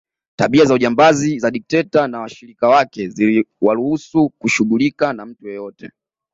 [0.35, 5.91] Tabia za ujambazi za dikteta na washirika wake ziliwaruhusu kushughulika na mtu yeyote